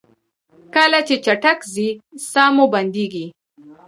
کله 0.75 0.99
چې 1.07 1.15
چټک 1.25 1.59
ځئ 1.73 1.89
ساه 2.31 2.51
مو 2.55 2.65
بندیږي؟ 2.73 3.25